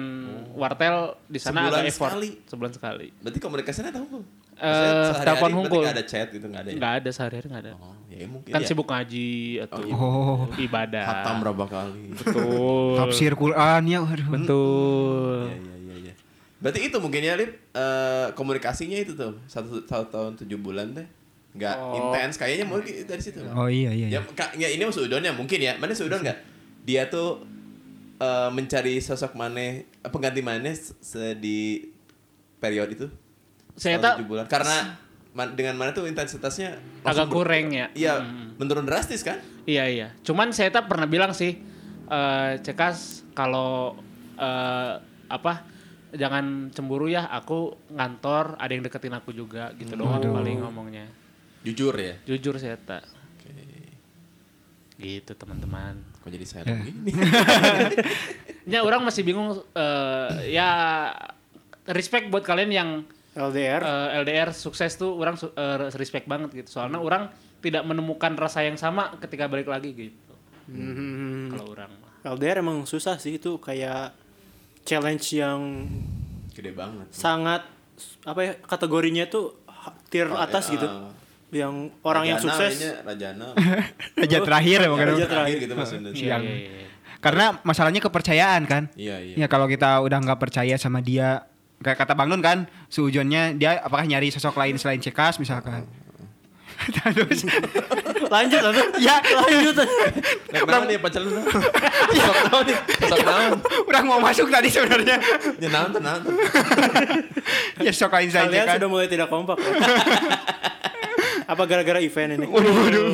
wartel 0.53 0.95
di 1.27 1.37
sana 1.37 1.67
Sebulan 1.67 1.75
agak 1.75 1.91
effort 1.91 2.11
sekali? 2.13 2.29
sebulan 2.45 2.71
sekali. 2.71 3.07
Berarti 3.19 3.39
komunikasinya 3.39 3.91
tahu 3.91 4.05
belum? 4.07 4.25
Eh, 4.57 4.73
sehari-hari 4.73 5.21
telepon 5.23 5.51
hunkul. 5.53 5.81
nggak 5.85 5.93
ada 5.93 6.05
chat 6.05 6.27
gitu 6.29 6.45
nggak 6.45 6.61
ada 6.65 6.69
ya? 6.69 6.77
Nggak 6.77 6.93
ada 6.97 7.09
sehari-hari 7.13 7.47
nggak 7.47 7.63
ada. 7.63 7.71
Oh, 7.77 7.93
ya 8.09 8.25
mungkin 8.25 8.51
kan 8.51 8.61
ya. 8.61 8.67
sibuk 8.67 8.87
ngaji 8.89 9.29
atau 9.61 9.77
Oh, 9.93 10.39
ibadah. 10.65 11.05
Hatam 11.05 11.35
berapa 11.45 11.63
kali? 11.65 12.03
Betul. 12.11 12.97
tafsir 12.97 13.31
Quran 13.33 13.81
ya 13.85 13.99
waduh. 14.01 14.27
Betul. 14.27 15.37
Iya 15.45 15.57
iya 15.61 15.75
iya. 15.77 15.95
iya. 16.09 16.13
Berarti 16.57 16.79
itu 16.83 16.97
mungkin 16.97 17.21
ya 17.21 17.33
Lip 17.37 17.51
eh, 17.71 18.27
komunikasinya 18.33 18.97
itu 18.97 19.13
tuh 19.13 19.37
satu, 19.45 19.85
satu 19.85 20.09
tahun 20.09 20.33
tujuh 20.41 20.57
bulan 20.57 20.89
deh 20.97 21.07
nggak 21.53 21.75
Oh. 21.77 21.93
intens 21.97 22.37
kayaknya 22.37 22.65
mungkin 22.65 22.93
dari 23.05 23.21
situ. 23.21 23.41
Oh 23.53 23.69
iya 23.69 23.93
iya. 23.93 24.09
Ya, 24.09 24.19
iya. 24.21 24.33
ka- 24.33 24.53
ya 24.57 24.69
ini 24.73 24.81
Udonnya 24.89 25.33
mungkin 25.33 25.61
ya. 25.61 25.77
Mana 25.77 25.93
Udon 25.93 26.25
nggak? 26.25 26.37
Dia 26.81 27.05
tuh 27.09 27.45
eh, 28.17 28.49
mencari 28.49 28.97
sosok 28.97 29.37
mana 29.37 29.85
pengganti 30.01 30.41
mana 30.41 30.73
di 31.37 31.85
periode 32.57 32.97
itu. 32.97 33.07
Saya 33.77 34.01
tujuh 34.01 34.25
bulan. 34.25 34.45
Karena 34.45 34.97
man- 35.31 35.53
dengan 35.53 35.77
mana 35.77 35.93
tuh 35.93 36.03
intensitasnya 36.03 36.81
agak 37.01 37.29
kurang 37.29 37.69
ya. 37.69 37.87
Iya, 37.93 38.25
menurun 38.57 38.83
drastis 38.83 39.21
kan? 39.21 39.37
Iya 39.63 39.85
iya. 39.85 40.07
Cuman 40.21 40.49
saya 40.49 40.67
tak 40.67 40.89
pernah 40.89 41.05
bilang 41.05 41.31
sih 41.31 41.61
eh 42.07 42.51
cekas 42.59 43.21
kalau 43.31 43.93
eh, 44.33 44.93
apa 45.27 45.53
jangan 46.09 46.71
cemburu 46.71 47.05
ya 47.05 47.27
aku 47.27 47.75
ngantor 47.91 48.55
ada 48.55 48.71
yang 48.71 48.81
deketin 48.81 49.11
aku 49.11 49.29
juga 49.29 49.75
gitu 49.75 49.93
doang 49.93 50.23
paling 50.23 50.57
ngomongnya. 50.59 51.05
Jujur 51.61 51.93
ya. 51.93 52.15
Jujur 52.25 52.57
saya 52.57 52.75
tak. 52.75 53.05
Gitu 54.97 55.29
teman-teman. 55.29 56.01
Kok 56.17 56.29
jadi 56.31 56.45
saya 56.47 56.63
Ya. 56.65 56.73
begini? 56.73 57.11
Ya 58.67 58.83
orang 58.83 58.99
masih 58.99 59.23
bingung 59.23 59.63
eh, 59.71 60.51
ya 60.51 60.67
respect 61.87 62.27
buat 62.27 62.43
kalian 62.43 62.67
yang 62.67 62.89
LDR. 63.37 63.81
eh, 63.81 64.19
LDR 64.19 64.49
sukses 64.49 64.91
tuh 64.93 65.13
orang 65.13 65.37
eh, 65.37 65.93
respect 65.93 66.25
banget 66.25 66.49
gitu. 66.55 66.69
Soalnya 66.71 66.97
orang 66.97 67.29
tidak 67.57 67.83
menemukan 67.83 68.33
rasa 68.33 68.61
yang 68.61 68.75
sama 68.75 69.13
ketika 69.17 69.45
balik 69.45 69.65
lagi 69.65 69.93
gitu. 69.93 70.33
Mhm. 70.67 71.53
Kalau 71.53 71.65
orang 71.71 71.89
mah. 71.93 72.11
LDR 72.27 72.59
emang 72.59 72.83
susah 72.83 73.15
sih 73.15 73.37
itu 73.37 73.55
kayak 73.57 74.11
challenge 74.83 75.31
yang 75.33 75.87
Gede 76.51 76.73
banget. 76.73 77.07
sangat 77.09 77.61
apa 78.23 78.39
ya 78.41 78.51
kategorinya 78.57 79.25
tuh 79.25 79.53
tier 80.07 80.27
atas 80.27 80.67
eh, 80.67 80.75
gitu. 80.75 80.85
eh, 80.85 81.13
Yang 81.47 81.95
orang 82.03 82.23
yang 82.25 82.37
Rajana 82.37 82.51
sukses 82.51 82.71
kayaknya, 82.75 82.93
Rajana. 83.01 83.47
Raja 84.19 84.37
terakhir 84.43 84.77
ya 84.83 84.89
mungkin. 84.91 85.07
Raja 85.07 85.15
terakhir. 85.15 85.31
terakhir 85.31 85.57
gitu 85.63 85.73
maksudnya. 85.73 86.09
Iya, 86.11 86.27
Yang- 86.27 86.43
iya, 86.43 86.55
iya. 86.59 86.87
Karena 87.17 87.45
masalahnya 87.63 88.01
kepercayaan 88.03 88.63
kan. 88.67 88.83
Iya, 88.93 89.17
iya. 89.17 89.35
Ya 89.39 89.47
kalau 89.47 89.65
kita 89.65 90.03
udah 90.03 90.19
nggak 90.19 90.37
percaya 90.37 90.75
sama 90.75 90.99
dia, 90.99 91.47
kayak 91.81 91.97
kata 92.03 92.13
Bang 92.17 92.29
Nun 92.29 92.41
kan, 92.41 92.65
seujonnya 92.89 93.57
dia 93.57 93.81
apakah 93.81 94.05
nyari 94.05 94.33
sosok 94.33 94.57
lain 94.57 94.77
selain 94.81 95.01
Cekas 95.01 95.37
misalkan. 95.37 95.85
Terus 96.93 97.41
lanjut 98.29 98.61
lanjut. 98.61 98.87
ya 99.01 99.17
lanjut. 99.17 99.75
Naon 100.53 100.85
nih 100.85 100.97
pacar 101.01 101.21
lu? 101.25 101.41
Sok 102.21 102.37
naon 102.53 102.63
nih? 102.69 102.77
Sok 103.09 103.19
naon? 103.25 103.51
udah 103.89 104.01
mau 104.05 104.19
masuk 104.21 104.47
tadi 104.53 104.69
sebenarnya. 104.69 105.17
Ya 105.57 105.69
naon 105.73 105.97
naon 105.97 106.21
tuh. 106.21 106.37
ya 107.85 107.89
sosok 107.89 108.13
lain 108.13 108.29
selain 108.29 108.53
Kalian 108.53 108.65
Cekas. 108.69 108.75
sudah 108.77 108.89
mulai 108.93 109.07
tidak 109.09 109.27
kompak. 109.29 109.57
Apa 111.49 111.63
gara-gara 111.65 111.97
event 111.97 112.37
ini? 112.37 112.45
Waduh, 112.45 112.73
waduh. 112.75 113.09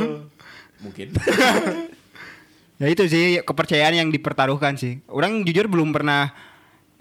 Mungkin. 0.84 1.08
Ya 2.84 2.88
itu 2.92 3.04
sih 3.08 3.40
kepercayaan 3.48 3.96
yang 3.96 4.10
dipertaruhkan 4.12 4.76
sih. 4.76 5.00
Orang 5.08 5.48
jujur 5.48 5.72
belum 5.72 5.96
pernah 5.96 6.36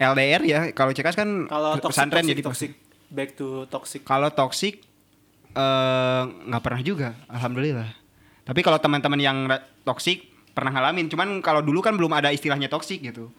LDR 0.03 0.41
ya. 0.43 0.59
Kalau 0.71 0.91
Cekas 0.91 1.15
kan 1.15 1.47
Kalau 1.47 1.79
toxic, 1.79 1.87
pesantren 1.95 2.21
toxic, 2.21 2.31
jadi 2.35 2.41
toxic, 2.43 2.71
back 3.07 3.29
to 3.33 3.47
toxic. 3.67 4.01
Kalau 4.03 4.29
toxic 4.29 4.83
eh, 5.51 6.21
nggak 6.49 6.61
pernah 6.63 6.81
juga, 6.81 7.09
alhamdulillah. 7.29 7.89
Tapi 8.43 8.59
kalau 8.59 8.75
teman-teman 8.75 9.19
yang 9.19 9.37
toxic 9.81 10.27
pernah 10.51 10.69
ngalamin, 10.69 11.07
cuman 11.07 11.39
kalau 11.39 11.63
dulu 11.63 11.79
kan 11.79 11.95
belum 11.95 12.11
ada 12.11 12.29
istilahnya 12.29 12.67
toxic 12.67 12.99
gitu. 12.99 13.31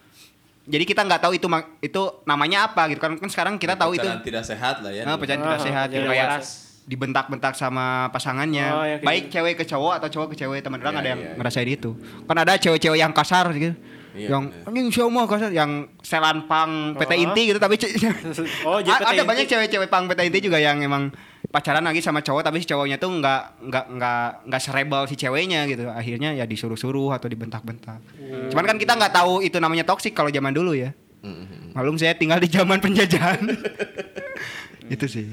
Jadi 0.64 0.84
kita 0.88 1.04
nggak 1.04 1.20
tahu 1.28 1.36
itu 1.36 1.44
itu 1.84 2.02
namanya 2.24 2.72
apa 2.72 2.88
gitu 2.88 2.96
kan. 2.96 3.20
Kan 3.20 3.28
sekarang 3.28 3.54
kita 3.60 3.76
tahu 3.76 4.00
itu 4.00 4.08
tidak 4.24 4.48
sehat 4.48 4.80
lah 4.80 4.88
ya. 4.88 5.04
nah, 5.04 5.20
pacaran 5.20 5.44
tidak 5.44 5.60
Ah, 5.60 5.60
sehat 5.60 5.86
gitu, 5.92 6.08
kayak 6.08 6.40
dibentak-bentak 6.84 7.52
sama 7.56 8.08
pasangannya. 8.12 8.66
Oh, 8.72 8.84
ya, 8.84 8.96
Baik 9.00 9.28
gitu. 9.28 9.40
cewek 9.40 9.60
ke 9.60 9.64
cowok 9.64 9.92
atau 10.00 10.08
cowok 10.08 10.28
ke 10.32 10.36
cewek 10.40 10.60
teman 10.60 10.80
orang 10.80 10.96
Iya, 10.96 11.00
ada 11.00 11.08
yang 11.16 11.20
iya. 11.20 11.32
ngerasain 11.36 11.68
itu. 11.68 11.90
Kan 12.24 12.36
ada 12.36 12.52
cewek-cewek 12.56 12.98
yang 13.00 13.12
kasar 13.12 13.52
gitu. 13.56 13.72
Iya, 14.14 14.30
yang 14.30 14.46
iya. 14.46 14.62
anjing 14.64 14.86
siapa 14.88 15.22
kasar 15.26 15.50
yang 15.50 15.70
selan 15.98 16.46
pang 16.46 16.94
PT 16.94 17.12
Oh. 17.12 17.24
inti 17.26 17.42
gitu 17.50 17.58
tapi 17.58 17.74
Oh, 18.70 18.78
jadi 18.78 18.94
ada 18.94 19.10
PT 19.12 19.26
banyak 19.26 19.44
inti. 19.44 19.52
cewek-cewek 19.52 19.88
pang 19.90 20.06
PT 20.06 20.20
inti 20.24 20.38
juga 20.40 20.56
yang 20.56 20.78
emang 20.78 21.10
pacaran 21.50 21.82
lagi 21.82 21.98
sama 21.98 22.18
cowok 22.18 22.42
tapi 22.42 22.58
si 22.58 22.66
cowoknya 22.66 22.96
tuh 22.96 23.10
nggak 23.12 23.42
nggak 23.62 23.84
nggak 23.92 24.22
nggak 24.46 24.62
serebel 24.62 25.02
si 25.06 25.14
ceweknya 25.14 25.66
gitu 25.66 25.86
akhirnya 25.86 26.30
ya 26.32 26.46
disuruh-suruh 26.46 27.10
atau 27.10 27.26
dibentak-bentak 27.26 27.98
cuman 28.48 28.64
kan 28.64 28.76
kita 28.76 28.94
nggak 28.94 29.12
tahu 29.12 29.38
itu 29.38 29.58
namanya 29.58 29.82
toksik 29.82 30.12
kalau 30.12 30.30
zaman 30.30 30.50
dulu 30.50 30.74
ya 30.74 30.94
Mm-mm. 31.22 31.70
malum 31.72 31.94
saya 31.94 32.14
tinggal 32.14 32.38
di 32.38 32.46
zaman 32.46 32.78
penjajahan 32.78 33.38
itu 34.94 35.06
sih 35.06 35.26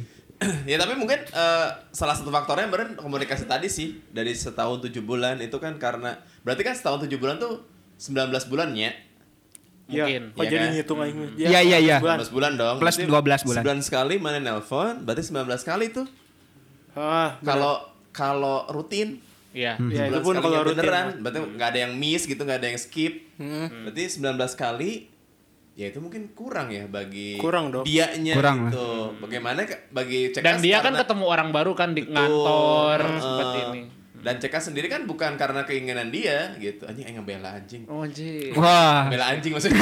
ya 0.65 0.77
tapi 0.77 0.97
mungkin 0.97 1.21
eh, 1.21 1.67
salah 1.89 2.17
satu 2.17 2.29
faktornya 2.29 2.65
bener 2.65 2.97
komunikasi 2.97 3.45
tadi 3.45 3.69
sih 3.69 4.01
dari 4.09 4.33
setahun 4.33 4.81
tujuh 4.81 5.01
bulan 5.01 5.37
itu 5.37 5.53
kan 5.57 5.77
karena 5.77 6.17
berarti 6.41 6.61
kan 6.61 6.73
setahun 6.73 7.05
tujuh 7.05 7.17
bulan 7.17 7.37
tuh 7.37 7.61
19 8.01 8.17
bulannya 8.47 8.89
Iya. 9.85 10.07
Mungkin. 10.07 10.21
Kok 10.31 10.39
Iya 10.39 10.49
jadi 10.49 10.63
kan? 10.63 10.71
ngitung 10.73 10.99
aja? 10.99 11.11
Iya, 11.35 11.59
iya, 11.61 11.77
iya. 11.77 11.97
19 11.99 12.31
bulan 12.31 12.51
dong. 12.55 12.75
Plus 12.79 12.95
Berarti 12.95 13.11
12 13.35 13.41
bulan. 13.43 13.63
9 13.75 13.83
sekali 13.83 14.15
mana 14.17 14.39
nelpon, 14.39 15.03
berarti 15.03 15.21
19 15.21 15.43
kali 15.61 15.85
tuh. 15.91 16.07
Ah, 16.93 17.35
Kalau 17.41 17.73
kalau 18.09 18.67
rutin 18.67 19.19
Iya. 19.51 19.75
Ya, 19.83 20.07
itu 20.07 20.19
pun 20.21 20.31
kalau 20.33 20.63
rutin. 20.63 20.79
beneran, 20.79 21.19
berarti 21.19 21.39
nggak 21.43 21.69
ada 21.69 21.79
yang 21.81 21.93
miss 21.93 22.23
gitu, 22.23 22.39
nggak 22.39 22.57
ada 22.57 22.67
yang 22.67 22.79
skip. 22.79 23.35
Hmm. 23.35 23.67
Berarti 23.83 24.03
19 24.15 24.31
kali 24.55 24.91
ya 25.73 25.87
itu 25.87 25.99
mungkin 25.99 26.31
kurang 26.31 26.67
ya 26.67 26.83
bagi 26.85 27.35
Kurang 27.35 27.67
dong. 27.69 27.83
dianya 27.83 28.31
Kurang 28.33 28.57
lah. 28.61 28.71
gitu. 28.71 28.87
Bagaimana 29.19 29.59
bagi 29.89 30.31
cekas 30.31 30.43
Dan 30.45 30.55
dia 30.61 30.79
kan 30.79 30.91
karena- 30.91 30.99
ketemu 31.03 31.25
orang 31.25 31.49
baru 31.51 31.71
kan 31.73 31.91
di 31.91 32.01
Betul. 32.01 32.15
ngantor 32.15 32.97
Heeh. 33.01 33.19
seperti 33.19 33.59
ini. 33.65 33.81
Dan 34.21 34.37
cekas 34.37 34.63
sendiri 34.67 34.85
kan 34.85 35.03
bukan 35.03 35.33
karena 35.33 35.61
keinginan 35.61 36.07
dia 36.07 36.53
gitu. 36.55 36.85
Anjing 36.85 37.03
aing 37.03 37.17
ngebela 37.17 37.49
anjing. 37.51 37.83
Oh 37.85 38.01
anjir. 38.01 38.53
wah 38.53 39.05
Bela 39.07 39.25
anjing 39.27 39.51
maksudnya. 39.51 39.81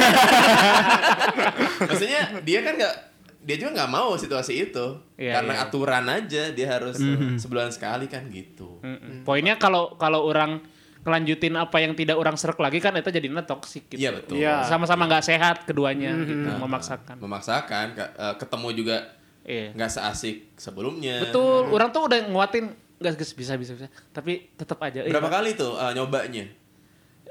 maksudnya 1.82 2.20
dia 2.40 2.60
kan 2.60 2.74
nggak 2.74 2.94
dia 3.40 3.56
juga 3.56 3.70
nggak 3.74 3.90
mau 3.90 4.12
situasi 4.14 4.52
itu 4.62 4.86
Iya, 5.16 5.40
karena 5.40 5.52
iya. 5.54 5.64
aturan 5.64 6.04
aja 6.06 6.42
dia 6.50 6.66
harus 6.68 6.96
sebulan 7.36 7.68
sekali 7.70 8.04
kan 8.04 8.28
gitu. 8.28 8.80
Mm-mm. 8.80 9.22
Poinnya 9.22 9.56
kalau 9.56 9.92
kalau 9.94 10.24
orang 10.24 10.60
kelanjutin 11.00 11.56
apa 11.56 11.80
yang 11.80 11.92
tidak 11.94 12.16
orang 12.16 12.36
serk 12.36 12.56
lagi 12.56 12.76
kan 12.76 12.92
itu 12.92 13.08
jadinya 13.08 13.40
toksik 13.40 13.88
gitu. 13.88 13.96
Iya 13.98 14.10
betul. 14.12 14.36
Iya. 14.36 14.64
Sama-sama 14.64 15.04
nggak 15.06 15.24
sehat 15.26 15.56
keduanya 15.64 16.12
gitu, 16.18 16.44
Nah, 16.46 16.56
memaksakan. 16.58 17.16
Memaksakan 17.16 17.86
ka- 17.94 18.12
eh, 18.14 18.34
ketemu 18.36 18.68
juga 18.74 18.96
Iya. 19.42 19.72
nggak 19.72 19.90
seasik 19.90 20.52
sebelumnya. 20.54 21.24
Betul, 21.24 21.68
orang 21.70 21.88
tuh 21.90 22.04
udah 22.04 22.28
nguatin 22.28 22.68
gas 23.00 23.32
bisa 23.32 23.56
bisa 23.56 23.72
bisa, 23.72 23.88
tapi 24.12 24.52
tetap 24.52 24.76
aja. 24.84 25.00
eh, 25.00 25.08
Berapa 25.08 25.32
kali 25.32 25.56
tuh 25.56 25.72
eh, 25.72 25.92
nyobanya? 25.96 26.44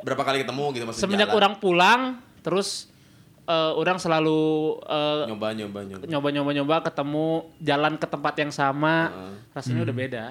Berapa 0.02 0.24
kali 0.26 0.42
ketemu 0.42 0.64
gitu 0.74 0.84
maksudnya? 0.84 1.04
Semenjak 1.06 1.30
jalan? 1.30 1.38
orang 1.38 1.54
pulang, 1.62 2.02
terus 2.42 2.90
eh, 3.46 3.72
orang 3.78 4.02
selalu 4.02 4.42
eh, 4.82 5.30
nyoba 5.30 5.48
nyoba 5.54 5.80
nyoba. 5.86 6.04
nyoba-nyoba-nyoba 6.10 6.76
ketemu 6.82 7.28
jalan 7.62 7.94
ke 7.96 8.08
tempat 8.10 8.34
yang 8.38 8.50
sama, 8.50 8.96
Heeh. 9.08 9.34
rasanya 9.54 9.82
udah 9.86 9.96
beda. 9.96 10.26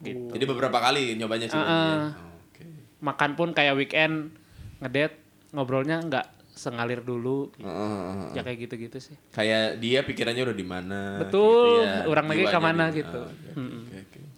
Gitu. 0.00 0.32
Jadi 0.32 0.44
beberapa 0.48 0.78
kali 0.80 1.14
nyobanya 1.14 1.46
sebelumnya. 1.46 1.70
Heeh. 1.70 2.02
Oh, 2.18 2.34
Oke. 2.50 2.64
Makan 2.98 3.30
pun 3.38 3.48
kayak 3.54 3.78
weekend 3.78 4.34
ngedate 4.80 5.14
ngobrolnya 5.52 6.02
nggak 6.02 6.26
sengalir 6.50 7.00
dulu. 7.00 7.52
Heeh, 7.56 7.68
heeh, 7.70 8.12
heeh. 8.18 8.32
Ya 8.34 8.40
kayak 8.42 8.58
gitu-gitu 8.66 8.98
sih. 8.98 9.16
Kayak 9.30 9.78
dia 9.78 10.02
pikirannya 10.02 10.42
udah 10.42 10.56
di 10.56 10.66
mana. 10.66 11.00
Betul, 11.22 11.84
gitu 11.86 11.98
ya. 12.00 12.04
orang 12.04 12.26
lagi 12.26 12.42
ke 12.42 12.58
mana 12.58 12.84
gitu. 12.90 13.20
oh, 13.20 13.28
oke, 13.28 13.50
Mm-mm. 13.54 13.79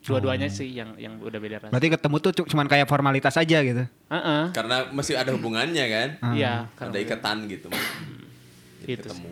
Dua-duanya 0.03 0.49
sih 0.49 0.67
yang 0.69 0.95
yang 0.97 1.15
udah 1.17 1.39
beda 1.39 1.57
rasa. 1.59 1.71
berarti 1.71 1.89
ketemu 1.89 2.17
tuh 2.19 2.33
cu- 2.35 2.49
cuman 2.49 2.67
kayak 2.67 2.85
formalitas 2.85 3.35
aja 3.35 3.59
gitu 3.59 3.87
Heeh. 3.87 4.43
Karena 4.51 4.91
masih 4.91 5.15
ada 5.15 5.31
hubungannya 5.31 5.85
kan. 5.85 6.09
Iya, 6.33 6.67
Ada 6.67 6.75
karena- 6.75 6.99
ikatan 7.01 7.37
gitu. 7.47 7.69
Jadi 8.81 8.93
Itu 8.93 9.03
ketemu. 9.05 9.29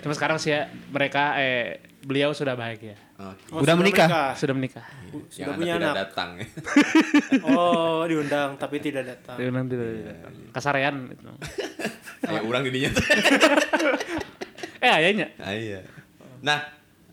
Cuma 0.00 0.12
sekarang 0.12 0.36
sih 0.36 0.50
ya 0.50 0.64
mereka 0.88 1.36
eh 1.36 1.78
beliau 2.00 2.32
sudah 2.32 2.54
bahagia. 2.54 2.96
Oke. 3.14 3.52
Oh, 3.52 3.60
Udah 3.60 3.76
menikah? 3.76 4.08
Sudah 4.32 4.50
menikah. 4.50 4.80
Sudah 5.28 5.44
Yang 5.46 5.50
punya 5.54 5.72
Anda 5.72 5.78
tidak 5.78 5.92
anak. 5.92 6.00
datang. 6.02 6.30
Oh, 7.46 8.02
diundang 8.02 8.56
tapi 8.56 8.76
tidak 8.78 9.04
datang. 9.06 9.36
Dia 9.36 9.46
bilang 9.46 9.66
tidak 9.66 9.86
Iya, 9.86 9.94
tidak. 9.94 10.16
Kasarean 10.50 10.94
gitu. 11.06 11.28
Kayak 12.26 12.42
orang 12.42 12.62
didinya. 12.62 12.90
Eh 14.80 14.88
ayahnya. 14.90 15.28
Ah, 15.36 15.52
iya. 15.52 15.84
Nah, 16.40 16.58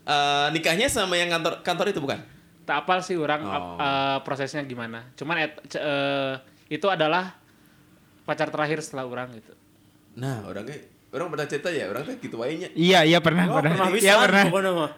eh, 0.02 0.46
nikahnya 0.50 0.88
sama 0.88 1.14
yang 1.14 1.28
kantor 1.28 1.60
kantor 1.60 1.92
itu 1.92 2.00
bukan? 2.00 2.16
Tak 2.68 2.84
apal 2.84 3.00
sih 3.00 3.16
orang 3.16 3.40
Oh. 3.40 3.48
ap- 3.48 3.76
eh, 3.78 4.18
prosesnya 4.22 4.60
gimana. 4.62 5.08
Cuman 5.16 5.40
et- 5.40 5.56
ce- 5.66 5.80
eh, 5.80 6.36
itu 6.68 6.84
adalah 6.84 7.32
pacar 8.22 8.52
terakhir 8.52 8.84
setelah 8.84 9.08
orang 9.08 9.32
gitu. 9.32 9.56
Nah, 10.14 10.44
orangnya 10.44 10.76
orang 11.08 11.32
pernah 11.32 11.46
cerita 11.48 11.72
ya, 11.72 11.88
orang 11.88 12.04
tuh 12.04 12.20
gitu 12.20 12.36
wainya. 12.36 12.68
Iya, 12.76 13.08
iya 13.08 13.18
pernah, 13.18 13.48
Oh, 13.48 13.56
pernah. 13.56 13.72
pernah 13.72 13.88
bisa 13.88 14.04
Iya 14.04 14.14
pernah. 14.20 14.44
pokoknya 14.44 14.72
mah. 14.76 14.90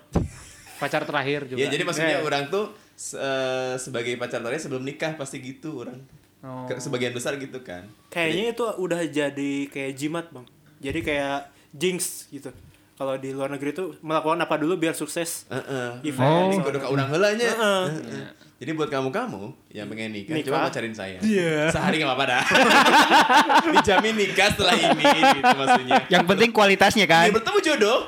Pacar 0.76 1.02
terakhir 1.04 1.40
juga. 1.46 1.58
Ya 1.60 1.66
jadi 1.68 1.82
maksudnya 1.84 2.18
Eh. 2.18 2.26
orang 2.26 2.50
tuh 2.50 2.64
se- 2.92 3.14
eh, 3.14 3.78
sebagai 3.78 4.18
pacar 4.18 4.42
terakhir 4.42 4.66
sebelum 4.66 4.82
nikah 4.82 5.14
pasti 5.14 5.38
gitu 5.38 5.86
orang. 5.86 6.02
Oh. 6.42 6.66
Sebagian 6.74 7.12
besar 7.12 7.38
gitu 7.38 7.62
kan. 7.62 7.86
Kayaknya 8.08 8.50
itu 8.50 8.64
udah 8.66 9.00
jadi 9.06 9.52
kayak 9.68 9.92
jimat 9.94 10.26
bang. 10.26 10.46
Jadi 10.80 10.98
kayak 11.04 11.38
jinx 11.70 12.26
gitu. 12.32 12.50
Kalau 13.00 13.16
di 13.16 13.33
luar 13.33 13.49
negeri 13.49 13.73
tuh 13.73 13.97
melakukan 14.04 14.45
apa 14.45 14.61
dulu 14.61 14.76
biar 14.76 14.92
sukses. 14.92 15.49
Heeh. 15.49 16.04
Event. 16.04 16.52
Ini 16.52 16.61
kudu 16.61 16.85
ka 16.85 16.92
urang 16.92 17.09
heula 17.09 17.33
nya. 17.33 17.49
Heeh. 17.49 18.28
Jadi 18.60 18.76
buat 18.76 18.92
kamu-kamu 18.92 19.72
yang 19.72 19.88
pengen 19.88 20.12
nikah, 20.12 20.36
Nikah. 20.36 20.52
coba 20.52 20.68
pacarin 20.68 20.92
saya. 20.92 21.16
Iya. 21.24 21.72
Sehari 21.72 21.96
gak 21.96 22.12
apa-apa 22.12 22.24
dah. 22.28 22.44
Dijamin 23.72 24.20
nikah 24.20 24.52
setelah 24.52 24.76
ini 24.76 25.00
gitu 25.32 25.48
maksudnya. 25.56 26.00
Yang 26.12 26.24
penting 26.28 26.50
kualitasnya 26.52 27.06
kan. 27.08 27.24
Ya, 27.24 27.32
bertemu 27.32 27.58
jodoh. 27.64 27.98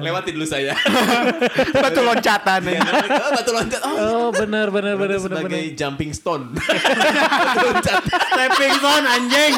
Lewati 0.00 0.32
dulu 0.32 0.48
saya. 0.48 0.72
Batu 1.84 2.00
loncatan. 2.00 2.60
Ya, 2.64 2.80
oh, 2.80 3.30
batu 3.36 3.50
loncat. 3.52 3.80
Oh, 3.84 3.92
Oh 3.94 4.28
benar 4.32 4.72
benar 4.72 4.96
benar 4.96 5.20
benar 5.20 5.36
sebagai 5.36 5.60
benar. 5.60 5.76
jumping 5.76 6.16
stone. 6.16 6.48
batu 7.52 7.66
loncat. 7.68 8.00
Stepping 8.32 8.72
stone 8.80 9.04
anjing. 9.04 9.52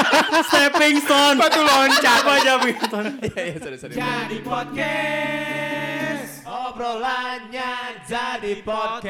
Stepping 0.51 0.97
stone. 0.99 1.37
Batu 1.39 1.63
loncat. 1.63 2.21
Apa 2.27 2.43
jumping 2.43 2.77
stone? 2.83 3.07
Iya, 3.23 3.39
iya, 3.39 3.57
sorry, 3.63 3.79
sorry. 3.79 3.95
Jadi 3.95 4.37
podcast 4.43 5.66
obrolannya 6.57 8.01
jadi 8.09 8.65
podcast 8.65 9.07